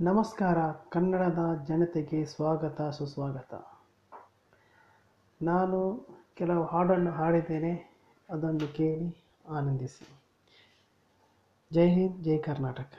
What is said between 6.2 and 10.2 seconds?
ಕೆಲವು ಹಾಡನ್ನು ಹಾಡಿದ್ದೇನೆ, ಅದನ್ನು ಕೇಳಿ ಆನಂದಿಸಿ.